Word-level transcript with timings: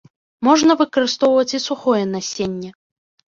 Можна 0.47 0.71
выкарыстоўваць 0.79 1.55
і 1.59 1.61
сухое 1.67 2.01
насенне. 2.15 2.73